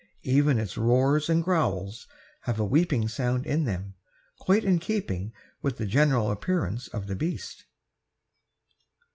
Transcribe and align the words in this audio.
Even 0.23 0.57
its 0.57 0.79
roars 0.79 1.29
and 1.29 1.43
growls 1.43 2.07
have 2.45 2.59
a 2.59 2.65
weeping 2.65 3.07
sound 3.07 3.45
in 3.45 3.65
them, 3.65 3.93
quite 4.39 4.63
in 4.63 4.79
keeping 4.79 5.31
with 5.61 5.77
the 5.77 5.85
general 5.85 6.31
appearance 6.31 6.87
of 6.87 7.05
the 7.05 7.15
beast. 7.15 7.65